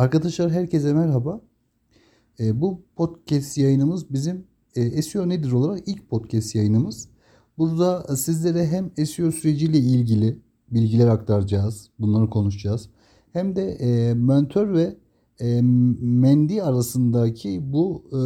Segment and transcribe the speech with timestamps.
[0.00, 1.40] Arkadaşlar herkese merhaba.
[2.40, 7.08] E, bu podcast yayınımız bizim e, SEO nedir olarak ilk podcast yayınımız.
[7.58, 10.38] Burada sizlere hem SEO süreciyle ilgili
[10.70, 11.90] bilgiler aktaracağız.
[11.98, 12.88] Bunları konuşacağız.
[13.32, 14.96] Hem de e, mentor ve
[15.40, 15.60] e,
[16.00, 18.20] mendi arasındaki bu e,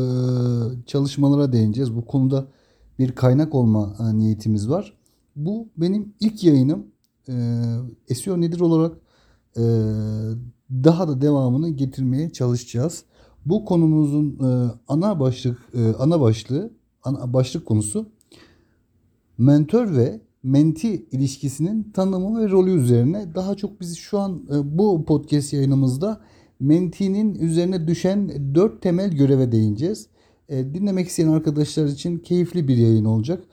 [0.86, 1.96] çalışmalara değineceğiz.
[1.96, 2.48] Bu konuda
[2.98, 4.96] bir kaynak olma e, niyetimiz var.
[5.36, 6.86] Bu benim ilk yayınım.
[8.08, 8.96] E, SEO nedir olarak
[9.56, 9.62] e,
[10.84, 13.04] daha da devamını getirmeye çalışacağız.
[13.46, 16.70] Bu konumuzun e, ana başlık e, ana başlığı
[17.02, 18.08] ana başlık konusu
[19.38, 25.04] mentor ve menti ilişkisinin tanımı ve rolü üzerine daha çok biz şu an e, bu
[25.04, 26.20] podcast yayınımızda
[26.60, 30.06] mentinin üzerine düşen dört temel göreve değineceğiz.
[30.50, 33.44] Dinlemek isteyen arkadaşlar için keyifli bir yayın olacak.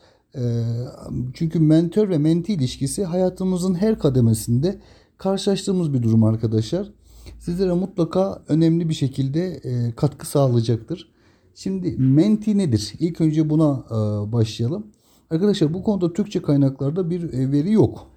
[1.33, 4.79] Çünkü mentor ve menti ilişkisi hayatımızın her kademesinde
[5.17, 6.91] karşılaştığımız bir durum arkadaşlar
[7.39, 11.11] sizlere mutlaka önemli bir şekilde e, katkı sağlayacaktır.
[11.55, 12.93] Şimdi menti nedir?
[12.99, 14.87] İlk önce buna e, başlayalım.
[15.29, 18.11] Arkadaşlar bu konuda Türkçe kaynaklarda bir e, veri yok.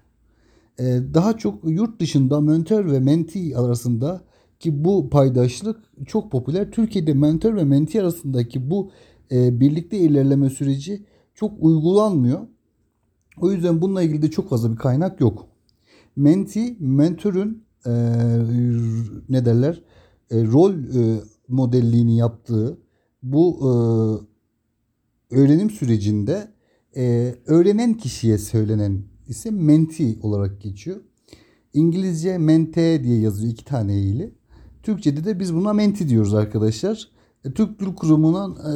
[1.13, 4.21] Daha çok yurt dışında mentor ve menti arasında
[4.59, 6.71] ki bu paydaşlık çok popüler.
[6.71, 8.91] Türkiye'de mentor ve menti arasındaki bu
[9.31, 12.39] birlikte ilerleme süreci çok uygulanmıyor.
[13.41, 15.47] O yüzden bununla ilgili de çok fazla bir kaynak yok.
[16.15, 17.91] Menti, mentörün e,
[19.29, 19.81] ne derler
[20.31, 22.77] e, rol e, modelliğini yaptığı
[23.23, 23.69] bu e,
[25.35, 26.47] öğrenim sürecinde
[26.95, 31.01] e, öğrenen kişiye söylenen isim menti olarak geçiyor.
[31.73, 34.35] İngilizce mente diye yazıyor iki tane eğili.
[34.83, 37.09] Türkçe'de de biz buna menti diyoruz arkadaşlar.
[37.45, 38.71] E, Türk Dil Kurumu'nun e,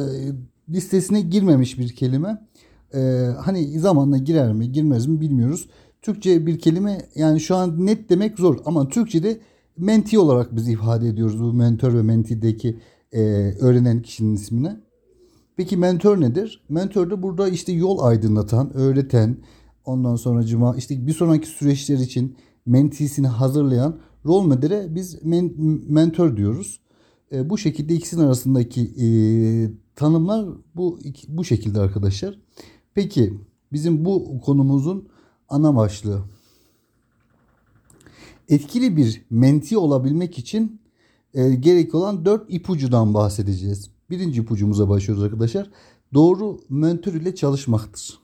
[0.68, 2.48] listesine girmemiş bir kelime.
[2.94, 3.00] E,
[3.38, 5.68] hani zamanla girer mi girmez mi bilmiyoruz.
[6.02, 9.40] Türkçe bir kelime yani şu an net demek zor ama Türkçe'de
[9.76, 12.78] menti olarak biz ifade ediyoruz bu mentor ve mentideki
[13.12, 13.20] e,
[13.60, 14.80] öğrenen kişinin ismine.
[15.56, 16.64] Peki mentor nedir?
[16.68, 19.36] Mentor da burada işte yol aydınlatan, öğreten,
[19.84, 22.36] ondan sonra cuma işte bir sonraki süreçler için
[22.66, 25.52] mentisini hazırlayan rol modele biz men,
[25.88, 26.80] mentor diyoruz.
[27.32, 29.06] E, bu şekilde ikisinin arasındaki e,
[29.96, 30.98] tanımlar bu
[31.28, 32.38] bu şekilde arkadaşlar.
[32.94, 33.34] Peki
[33.72, 35.08] bizim bu konumuzun
[35.50, 36.22] ana başlığı.
[38.48, 40.80] Etkili bir menti olabilmek için
[41.34, 43.90] e, gerek olan dört ipucudan bahsedeceğiz.
[44.10, 45.70] Birinci ipucumuza başlıyoruz arkadaşlar.
[46.14, 48.18] Doğru mentor ile çalışmaktır.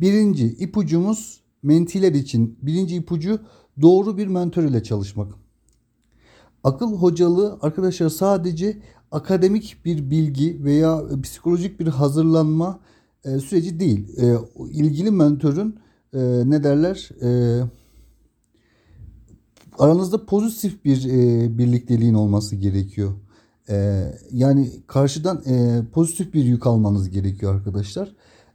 [0.00, 3.40] Birinci ipucumuz mentiler için birinci ipucu
[3.82, 5.34] doğru bir mentor ile çalışmak.
[6.64, 12.80] Akıl hocalığı arkadaşlar sadece akademik bir bilgi veya psikolojik bir hazırlanma
[13.24, 14.18] e, süreci değil.
[14.18, 14.36] E,
[14.70, 15.78] ilgili mentörün
[16.14, 17.60] e, ne derler e,
[19.78, 23.12] aranızda pozitif bir e, birlikteliğin olması gerekiyor.
[23.68, 28.14] E, yani karşıdan e, pozitif bir yük almanız gerekiyor arkadaşlar.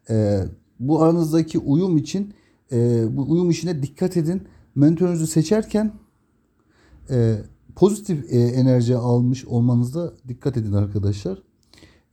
[0.10, 0.44] E,
[0.80, 2.34] bu aranızdaki uyum için
[2.72, 4.42] e, bu uyum işine dikkat edin.
[4.76, 5.92] Mentorunuzu seçerken
[7.10, 7.38] e,
[7.76, 11.44] pozitif e, enerji almış olmanıza dikkat edin arkadaşlar.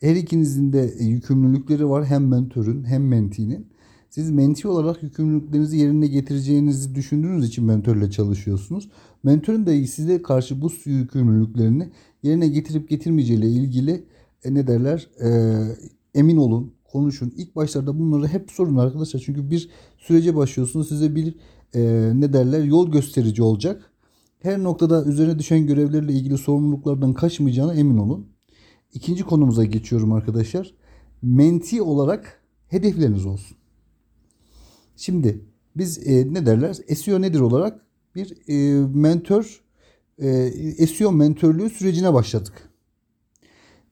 [0.01, 3.67] Her ikinizin de yükümlülükleri var hem mentörün hem mentinin.
[4.16, 8.88] Siz menti olarak yükümlülüklerinizi yerine getireceğinizi düşündüğünüz için mentörle çalışıyorsunuz.
[9.22, 11.91] Mentörün de size karşı bu yükümlülüklerini
[12.22, 14.04] yerine getirip getirmeyeceğiyle ilgili
[14.44, 15.28] e, ne derler e,
[16.15, 17.32] emin olun, konuşun.
[17.37, 19.22] İlk başlarda bunları hep sorun arkadaşlar.
[19.27, 20.88] Çünkü bir sürece başlıyorsunuz.
[20.88, 21.34] Size bir
[21.75, 23.91] e, ne derler yol gösterici olacak.
[24.38, 28.27] Her noktada üzerine düşen görevlerle ilgili sorumluluklardan kaçmayacağına emin olun.
[28.94, 30.75] İkinci konumuza geçiyorum arkadaşlar.
[31.22, 33.56] Menti olarak hedefleriniz olsun.
[34.97, 35.45] Şimdi
[35.77, 36.75] biz e, ne derler?
[36.75, 37.81] SEO nedir olarak
[38.15, 39.62] bir e, mentor
[40.19, 42.71] e, SEO mentörlüğü sürecine başladık.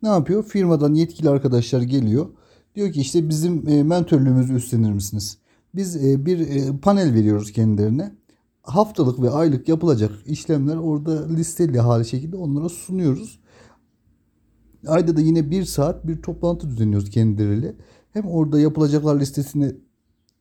[0.03, 0.45] Ne yapıyor?
[0.45, 2.27] Firmadan yetkili arkadaşlar geliyor.
[2.75, 5.39] Diyor ki işte bizim e, mentörlüğümüzü üstlenir misiniz?
[5.75, 8.15] Biz e, bir e, panel veriyoruz kendilerine.
[8.63, 13.41] Haftalık ve aylık yapılacak işlemler orada listeli hali şekilde onlara sunuyoruz.
[14.87, 17.75] Ayda da yine bir saat bir toplantı düzenliyoruz kendileriyle.
[18.13, 19.75] Hem orada yapılacaklar listesini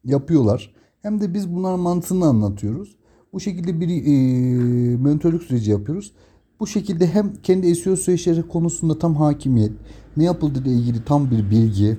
[0.05, 0.73] yapıyorlar.
[1.01, 2.95] Hem de biz bunların mantığını anlatıyoruz.
[3.33, 6.11] Bu şekilde bir e, mentörlük süreci yapıyoruz.
[6.59, 9.71] Bu şekilde hem kendi SEO süreçleri konusunda tam hakimiyet,
[10.17, 11.97] ne yapıldığı ile ilgili tam bir bilgi.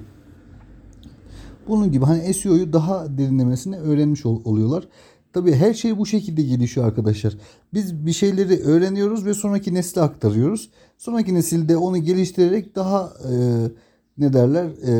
[1.68, 4.88] Bunun gibi hani SEO'yu daha derinlemesine öğrenmiş ol, oluyorlar.
[5.32, 7.36] Tabii her şey bu şekilde gelişiyor arkadaşlar.
[7.74, 10.70] Biz bir şeyleri öğreniyoruz ve sonraki nesle aktarıyoruz.
[10.98, 13.34] Sonraki nesilde onu geliştirerek daha e,
[14.18, 14.92] ne derler e,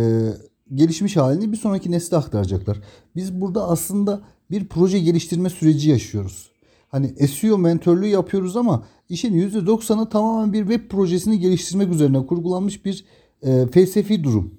[0.75, 2.81] gelişmiş halini bir sonraki nesle aktaracaklar.
[3.17, 6.51] Biz burada aslında bir proje geliştirme süreci yaşıyoruz.
[6.89, 13.05] Hani SEO mentörlüğü yapıyoruz ama işin %90'ı tamamen bir web projesini geliştirmek üzerine kurgulanmış bir
[13.43, 14.55] e, felsefi durum.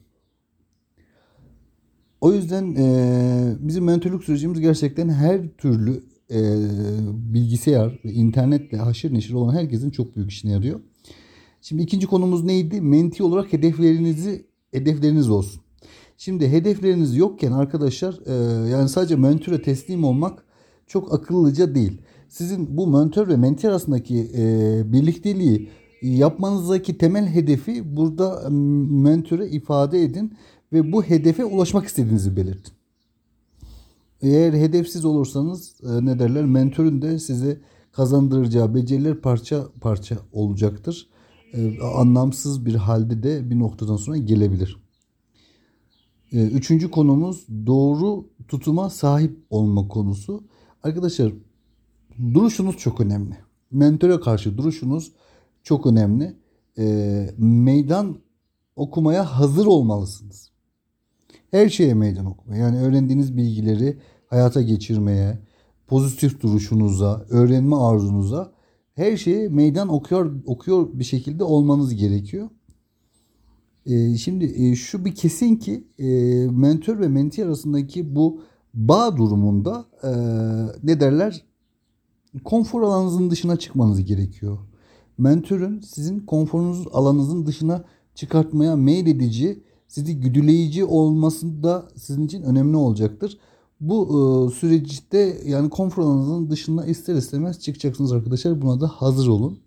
[2.22, 6.40] O yüzden e, bizim mentörlük sürecimiz gerçekten her türlü e,
[7.34, 10.80] bilgisayar ve internetle haşır neşir olan herkesin çok büyük işine yarıyor.
[11.62, 12.82] Şimdi ikinci konumuz neydi?
[12.82, 15.65] Menti olarak hedeflerinizi hedefleriniz olsun.
[16.18, 18.34] Şimdi hedefleriniz yokken arkadaşlar e,
[18.70, 20.46] yani sadece mentöre teslim olmak
[20.88, 22.02] çok akıllıca değil.
[22.30, 25.70] Sizin bu mentör ve menti arasındaki e, birlikteliği
[26.02, 28.50] yapmanızdaki temel hedefi burada
[28.90, 30.34] mentöre ifade edin
[30.74, 32.74] ve bu hedefe ulaşmak istediğinizi belirtin.
[34.22, 41.08] Eğer hedefsiz olursanız e, ne derler mentörün de size kazandıracağı beceriler parça parça olacaktır.
[41.54, 44.85] E, anlamsız bir halde de bir noktadan sonra gelebilir.
[46.31, 50.44] E, üçüncü konumuz doğru tutuma sahip olma konusu.
[50.83, 51.33] Arkadaşlar
[52.33, 53.38] duruşunuz çok önemli.
[53.72, 55.12] Mentöre karşı duruşunuz
[55.63, 56.36] çok önemli.
[56.77, 58.18] E, meydan
[58.75, 60.51] okumaya hazır olmalısınız.
[61.51, 62.56] Her şeye meydan okuma.
[62.56, 63.98] Yani öğrendiğiniz bilgileri
[64.28, 65.39] hayata geçirmeye,
[65.88, 68.51] pozitif duruşunuza, öğrenme arzunuza
[68.95, 72.50] her şeye meydan okuyor okuyor bir şekilde olmanız gerekiyor.
[73.86, 76.06] Ee, şimdi e, şu bir kesin ki e,
[76.52, 78.42] mentor ve menti arasındaki bu
[78.74, 80.10] bağ durumunda e,
[80.84, 81.46] ne derler
[82.44, 84.58] konfor alanınızın dışına çıkmanız gerekiyor.
[85.18, 87.84] Mentörün sizin konforunuz alanınızın dışına
[88.16, 93.40] çıkartmaya meyledici, sizi güdüleyici olması da sizin için önemli olacaktır.
[93.81, 98.62] Bu süreçte yani konfor alanınızın dışına ister istemez çıkacaksınız arkadaşlar.
[98.62, 99.60] Buna da hazır olun.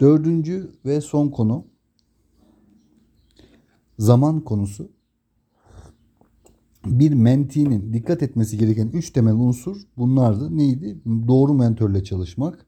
[0.00, 1.64] Dördüncü ve son konu
[3.98, 4.88] zaman konusu.
[6.86, 10.56] Bir mentinin dikkat etmesi gereken üç temel unsur bunlardı.
[10.56, 10.98] Neydi?
[11.28, 12.66] Doğru mentörle çalışmak,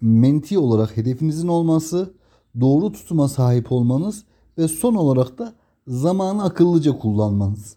[0.00, 2.14] menti olarak hedefinizin olması,
[2.60, 4.24] doğru tutuma sahip olmanız
[4.58, 5.54] ve son olarak da
[5.86, 7.76] zamanı akıllıca kullanmanız.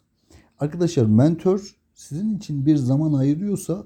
[0.59, 3.83] Arkadaşlar mentor sizin için bir zaman ayırıyorsa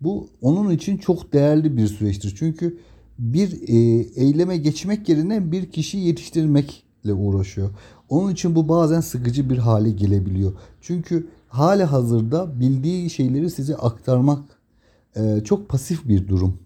[0.00, 2.34] bu onun için çok değerli bir süreçtir.
[2.38, 2.78] Çünkü
[3.18, 3.76] bir e,
[4.14, 7.70] eyleme geçmek yerine bir kişi yetiştirmekle uğraşıyor.
[8.08, 10.52] Onun için bu bazen sıkıcı bir hale gelebiliyor.
[10.80, 14.42] Çünkü hali hazırda bildiği şeyleri size aktarmak
[15.16, 16.58] e, çok pasif bir durum.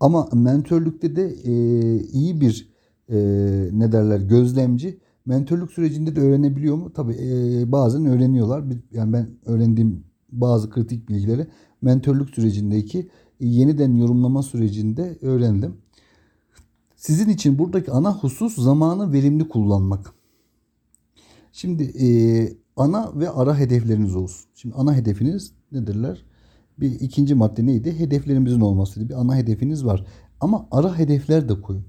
[0.00, 1.52] Ama mentörlükte de e,
[2.02, 2.70] iyi bir
[3.72, 6.92] ne derler gözlemci mentörlük sürecinde de öğrenebiliyor mu?
[6.92, 7.16] Tabii
[7.66, 8.64] bazen öğreniyorlar.
[8.92, 11.46] Yani ben öğrendiğim bazı kritik bilgileri
[11.82, 13.08] mentörlük sürecindeki
[13.40, 15.76] yeniden yorumlama sürecinde öğrendim.
[16.96, 20.12] Sizin için buradaki ana husus zamanı verimli kullanmak.
[21.52, 22.08] Şimdi e,
[22.76, 24.50] ana ve ara hedefleriniz olsun.
[24.54, 26.24] Şimdi ana hedefiniz nedirler?
[26.80, 27.98] Bir ikinci madde neydi?
[27.98, 29.08] Hedeflerimizin olmasıydı.
[29.08, 30.06] Bir ana hedefiniz var.
[30.40, 31.84] Ama ara hedefler de koyun.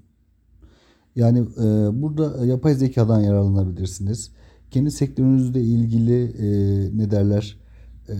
[1.15, 1.63] Yani e,
[2.01, 4.31] burada yapay zekadan yararlanabilirsiniz.
[4.71, 6.47] Kendi sektörünüzle ilgili e,
[6.97, 7.59] ne derler
[8.09, 8.13] e,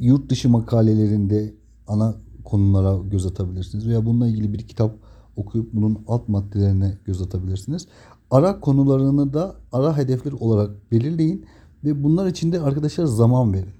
[0.00, 1.54] yurt dışı makalelerinde
[1.86, 3.88] ana konulara göz atabilirsiniz.
[3.88, 4.94] Veya bununla ilgili bir kitap
[5.36, 7.86] okuyup bunun alt maddelerine göz atabilirsiniz.
[8.30, 11.44] Ara konularını da ara hedefler olarak belirleyin
[11.84, 13.72] ve bunlar için de arkadaşlar zaman verin.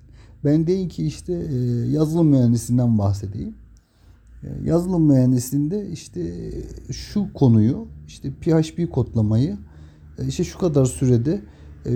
[0.44, 1.56] Ben deyin ki işte e,
[1.91, 3.55] yazılım mühendisinden bahsedeyim.
[4.43, 6.52] E, yazılım mühendisliğinde işte
[6.92, 9.59] şu konuyu işte PHP kodlamayı
[10.19, 11.42] e, işte şu kadar sürede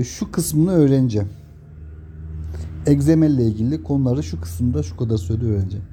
[0.04, 1.28] şu kısmını öğreneceğim.
[2.90, 5.86] XML ile ilgili konuları şu kısımda şu kadar sürede öğreneceğim.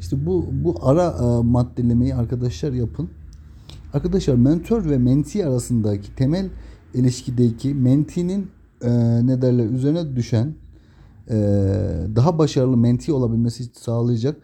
[0.00, 3.08] İşte bu bu ara maddelemeyi arkadaşlar yapın.
[3.92, 6.50] Arkadaşlar mentor ve menti arasındaki temel
[6.94, 8.50] ilişkideki mentinin
[8.82, 8.90] e,
[9.26, 10.54] ne derler üzerine düşen
[11.30, 11.34] e,
[12.16, 14.36] daha başarılı menti olabilmesi sağlayacak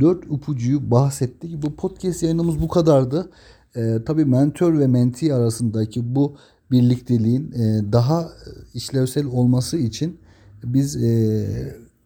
[0.00, 1.62] dört ipucuyu bahsettik.
[1.62, 3.30] Bu podcast yayınımız bu kadardı.
[3.76, 6.36] E, tabii mentor ve menti arasındaki bu
[6.70, 8.28] birlikteliğin e, daha
[8.74, 10.18] işlevsel olması için
[10.64, 11.46] biz e,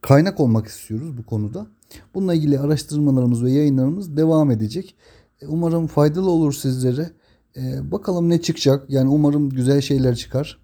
[0.01, 1.67] kaynak olmak istiyoruz bu konuda.
[2.15, 4.95] Bununla ilgili araştırmalarımız ve yayınlarımız devam edecek.
[5.41, 7.11] E, umarım faydalı olur sizlere.
[7.57, 8.91] E, bakalım ne çıkacak.
[8.91, 10.59] Yani umarım güzel şeyler çıkar.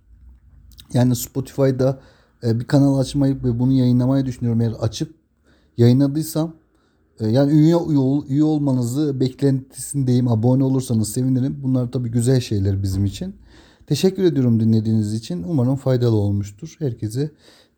[0.95, 2.01] Yani Spotify'da
[2.45, 4.61] e, bir kanal açmayı ve bunu yayınlamayı düşünüyorum.
[4.61, 5.15] Eğer açıp
[5.77, 6.55] yayınladıysam
[7.21, 10.29] yani üye, üye, üye olmanızı beklentisindeyim.
[10.29, 11.61] Abone olursanız sevinirim.
[11.63, 13.35] Bunlar tabii güzel şeyler bizim için.
[13.87, 15.43] Teşekkür ediyorum dinlediğiniz için.
[15.43, 16.77] Umarım faydalı olmuştur.
[16.79, 17.31] Herkese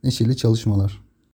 [0.05, 1.04] neşeli çalışmalar.